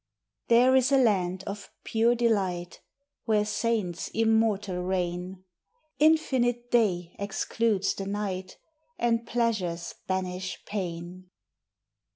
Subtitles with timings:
[0.47, 2.81] There is a land of pure delight,
[3.25, 5.43] Where saints immortal reign;
[5.99, 8.57] Infinite day excludes the night,
[8.97, 11.29] And pleasures banish pain.